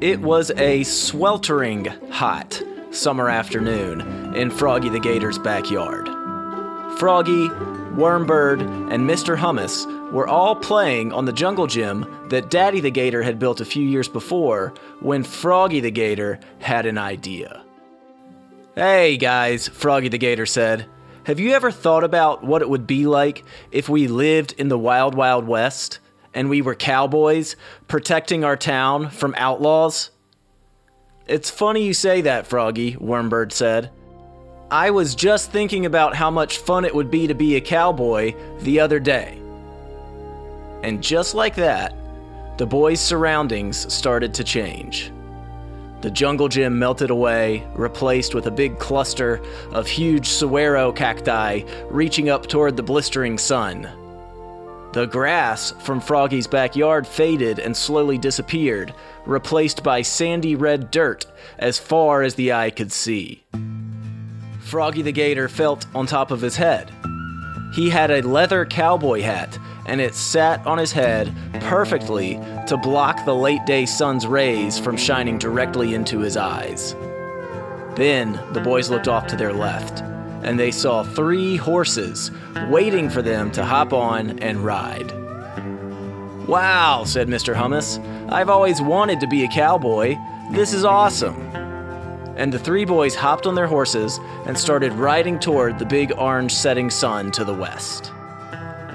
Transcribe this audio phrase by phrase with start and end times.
[0.00, 6.06] It was a sweltering hot summer afternoon in Froggy the Gator's backyard.
[7.00, 7.48] Froggy,
[7.98, 8.60] Wormbird,
[8.92, 9.36] and Mr.
[9.36, 13.64] Hummus were all playing on the jungle gym that Daddy the Gator had built a
[13.64, 17.64] few years before when Froggy the Gator had an idea.
[18.76, 20.86] Hey guys, Froggy the Gator said.
[21.24, 24.78] Have you ever thought about what it would be like if we lived in the
[24.78, 25.98] Wild Wild West
[26.38, 27.56] and we were cowboys
[27.88, 30.10] protecting our town from outlaws?
[31.26, 33.90] It's funny you say that, Froggy, Wormbird said.
[34.70, 38.36] I was just thinking about how much fun it would be to be a cowboy
[38.60, 39.40] the other day.
[40.84, 41.92] And just like that,
[42.56, 45.10] the boys' surroundings started to change.
[46.02, 52.28] The jungle gym melted away, replaced with a big cluster of huge saguaro cacti reaching
[52.28, 53.90] up toward the blistering sun.
[54.92, 58.94] The grass from Froggy's backyard faded and slowly disappeared,
[59.26, 61.26] replaced by sandy red dirt
[61.58, 63.44] as far as the eye could see.
[64.60, 66.90] Froggy the Gator felt on top of his head.
[67.74, 73.24] He had a leather cowboy hat, and it sat on his head perfectly to block
[73.24, 76.94] the late day sun's rays from shining directly into his eyes.
[77.94, 80.02] Then the boys looked off to their left,
[80.42, 82.30] and they saw three horses
[82.68, 85.12] waiting for them to hop on and ride.
[86.48, 87.54] Wow, said Mr.
[87.54, 87.98] Hummus.
[88.30, 90.16] I've always wanted to be a cowboy.
[90.50, 91.38] This is awesome.
[92.36, 96.54] And the three boys hopped on their horses and started riding toward the big orange
[96.54, 98.12] setting sun to the west.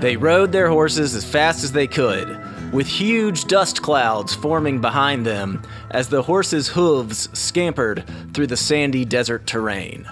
[0.00, 2.40] They rode their horses as fast as they could,
[2.72, 9.04] with huge dust clouds forming behind them as the horses' hooves scampered through the sandy
[9.04, 10.06] desert terrain.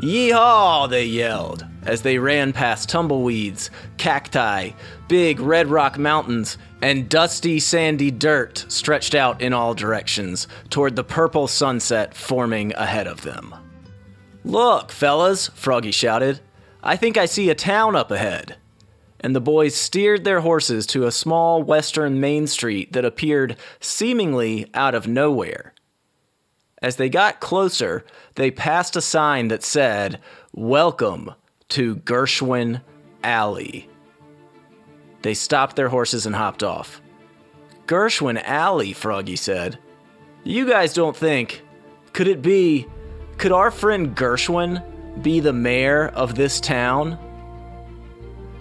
[0.00, 4.70] Yeehaw, they yelled as they ran past tumbleweeds, cacti,
[5.08, 11.04] big red rock mountains, and dusty sandy dirt stretched out in all directions toward the
[11.04, 13.54] purple sunset forming ahead of them.
[14.44, 16.40] Look, fellas, Froggy shouted.
[16.82, 18.56] I think I see a town up ahead.
[19.20, 24.70] And the boys steered their horses to a small western main street that appeared seemingly
[24.74, 25.72] out of nowhere.
[26.82, 28.04] As they got closer,
[28.34, 30.20] they passed a sign that said,
[30.52, 31.32] Welcome
[31.70, 32.82] to Gershwin
[33.24, 33.88] Alley.
[35.22, 37.00] They stopped their horses and hopped off.
[37.86, 39.78] Gershwin Alley, Froggy said.
[40.44, 41.62] You guys don't think,
[42.12, 42.86] could it be,
[43.38, 47.18] could our friend Gershwin be the mayor of this town?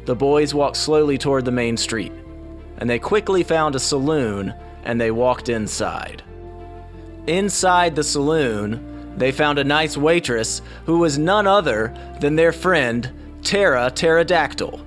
[0.06, 2.14] The boys walked slowly toward the main street,
[2.78, 4.54] and they quickly found a saloon
[4.84, 6.24] and they walked inside.
[7.28, 13.12] Inside the saloon, they found a nice waitress who was none other than their friend,
[13.42, 14.86] Tara Pterodactyl.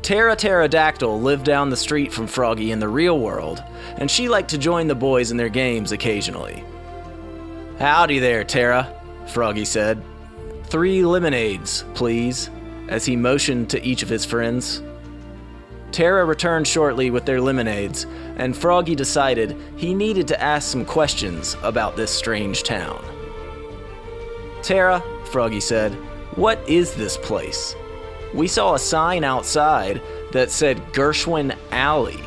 [0.00, 3.62] Tara Pterodactyl lived down the street from Froggy in the real world,
[3.96, 6.64] and she liked to join the boys in their games occasionally.
[7.78, 8.94] Howdy there, Tara,
[9.26, 10.02] Froggy said.
[10.64, 12.50] Three lemonades, please,
[12.88, 14.80] as he motioned to each of his friends.
[15.92, 21.56] Tara returned shortly with their lemonades, and Froggy decided he needed to ask some questions
[21.62, 23.02] about this strange town.
[24.62, 25.92] Tara, Froggy said,
[26.34, 27.74] what is this place?
[28.34, 30.02] We saw a sign outside
[30.32, 32.20] that said Gershwin Alley.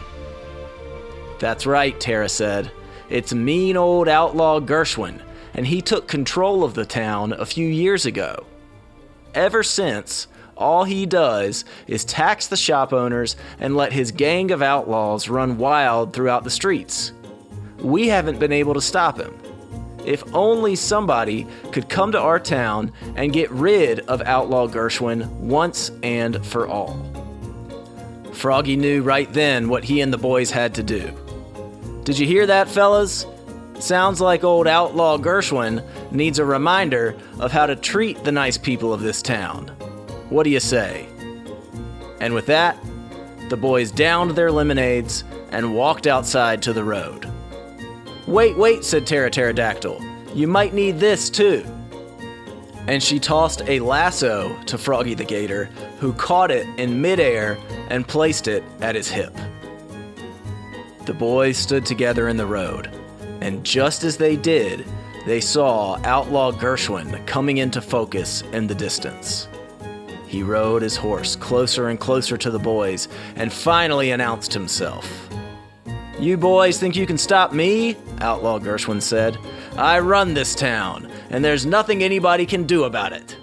[1.40, 2.72] That's right, Tara said.
[3.10, 5.22] It's mean old outlaw Gershwin,
[5.54, 8.46] and he took control of the town a few years ago.
[9.36, 10.28] Ever since,
[10.60, 15.58] all he does is tax the shop owners and let his gang of outlaws run
[15.58, 17.14] wild throughout the streets.
[17.80, 19.36] We haven't been able to stop him.
[20.06, 25.92] If only somebody could come to our town and get rid of Outlaw Gershwin once
[26.04, 27.06] and for all.
[28.34, 31.12] Froggy knew right then what he and the boys had to do.
[32.04, 33.26] Did you hear that, fellas?
[33.80, 38.94] Sounds like old Outlaw Gershwin needs a reminder of how to treat the nice people
[38.94, 39.76] of this town.
[40.30, 41.08] What do you say?
[42.20, 42.78] And with that,
[43.50, 47.28] the boys downed their lemonades and walked outside to the road.
[48.28, 50.00] Wait, wait, said Tara Pterodactyl.
[50.36, 51.66] You might need this too.
[52.88, 55.66] And she tossed a lasso to Froggy the Gator,
[56.00, 57.58] who caught it in midair
[57.90, 59.36] and placed it at his hip.
[61.06, 62.92] The boys stood together in the road,
[63.42, 64.86] and just as they did,
[65.26, 69.48] they saw Outlaw Gershwin coming into focus in the distance.
[70.30, 75.28] He rode his horse closer and closer to the boys and finally announced himself.
[76.20, 77.98] You boys think you can stop me?
[78.22, 79.40] Outlaw Gershwin said.
[79.76, 83.36] I run this town, and there's nothing anybody can do about it.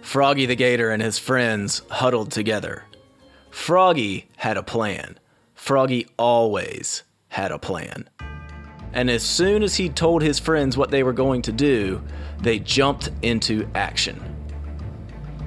[0.00, 2.84] Froggy the Gator and his friends huddled together.
[3.50, 5.18] Froggy had a plan.
[5.54, 8.08] Froggy always had a plan.
[8.94, 12.02] And as soon as he told his friends what they were going to do,
[12.40, 14.35] they jumped into action.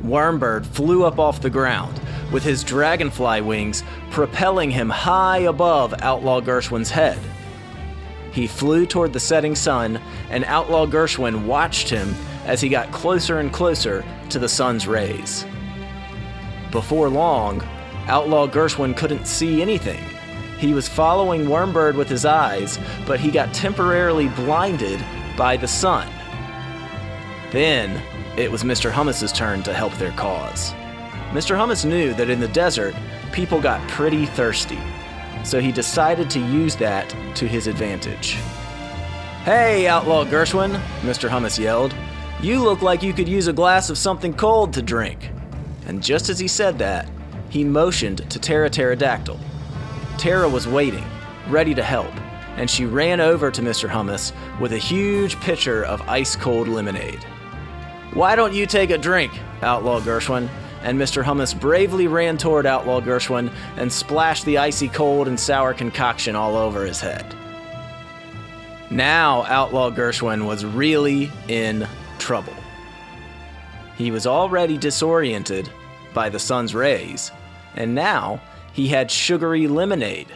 [0.04, 2.00] Wormbird flew up off the ground,
[2.32, 7.20] with his dragonfly wings propelling him high above Outlaw Gershwin's head.
[8.32, 10.00] He flew toward the setting sun,
[10.30, 12.14] and Outlaw Gershwin watched him
[12.46, 15.46] as he got closer and closer to the sun's rays.
[16.72, 17.62] Before long,
[18.08, 20.04] Outlaw Gershwin couldn't see anything.
[20.58, 25.04] He was following Wormbird with his eyes, but he got temporarily blinded
[25.38, 26.08] by the sun.
[27.52, 28.02] Then,
[28.38, 28.92] it was Mr.
[28.92, 30.72] Hummus's turn to help their cause.
[31.32, 31.58] Mr.
[31.58, 32.96] Hummus knew that in the desert,
[33.32, 34.80] people got pretty thirsty,
[35.44, 38.34] so he decided to use that to his advantage.
[39.44, 41.30] Hey, Outlaw Gershwin, Mr.
[41.30, 41.96] Hummus yelled.
[42.42, 45.32] You look like you could use a glass of something cold to drink.
[45.88, 47.10] And just as he said that,
[47.50, 49.40] he motioned to Tara Pterodactyl.
[50.18, 51.06] Tara was waiting,
[51.48, 52.14] ready to help,
[52.58, 53.90] and she ran over to Mr.
[53.90, 57.26] Hummus with a huge pitcher of ice cold lemonade.
[58.14, 60.50] Why don't you take a drink, Outlaw Gershwin?
[60.82, 61.24] And Mr.
[61.24, 66.56] Hummus bravely ran toward Outlaw Gershwin and splashed the icy cold and sour concoction all
[66.56, 67.26] over his head.
[68.90, 72.56] Now, Outlaw Gershwin was really in trouble.
[73.98, 75.70] He was already disoriented
[76.14, 77.32] by the sun's rays,
[77.76, 78.42] and now
[78.74, 80.28] he had sugary lemonade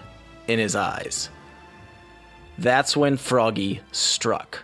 [0.47, 1.29] in his eyes.
[2.57, 4.59] That's when Froggy struck.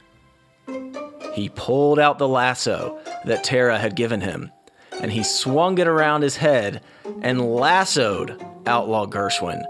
[1.39, 4.51] He pulled out the lasso that Tara had given him,
[5.00, 6.81] and he swung it around his head
[7.21, 9.63] and lassoed Outlaw Gershwin,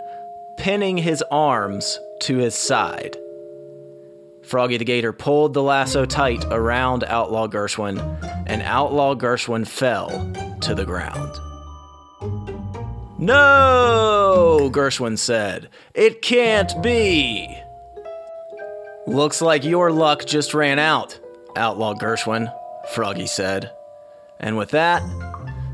[0.58, 3.16] pinning his arms to his side.
[4.42, 8.00] Froggy the Gator pulled the lasso tight around Outlaw Gershwin,
[8.48, 10.10] and Outlaw Gershwin fell
[10.62, 11.40] to the ground.
[13.20, 15.70] No, Gershwin said.
[15.94, 17.56] It can't be.
[19.06, 21.20] Looks like your luck just ran out,
[21.56, 22.54] Outlaw Gershwin,
[22.94, 23.72] Froggy said.
[24.40, 25.02] And with that,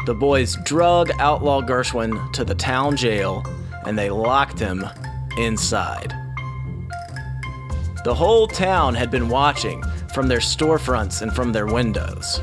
[0.05, 3.43] the boys drug Outlaw Gershwin to the town jail
[3.85, 4.85] and they locked him
[5.37, 6.13] inside.
[8.03, 9.83] The whole town had been watching
[10.13, 12.39] from their storefronts and from their windows.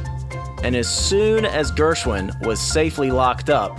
[0.63, 3.79] And as soon as Gershwin was safely locked up,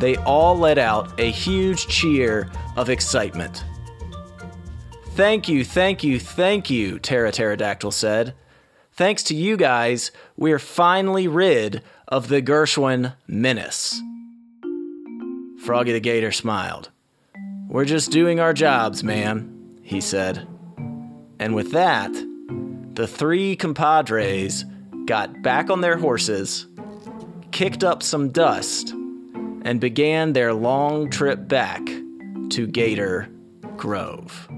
[0.00, 3.64] they all let out a huge cheer of excitement.
[5.10, 8.34] Thank you, thank you, thank you, Tara Pterodactyl said.
[9.00, 13.98] Thanks to you guys, we're finally rid of the Gershwin menace.
[15.64, 16.90] Froggy the Gator smiled.
[17.66, 20.46] We're just doing our jobs, ma'am, he said.
[21.38, 22.12] And with that,
[22.92, 24.66] the three compadres
[25.06, 26.66] got back on their horses,
[27.52, 28.90] kicked up some dust,
[29.62, 31.80] and began their long trip back
[32.50, 33.30] to Gator
[33.78, 34.49] Grove.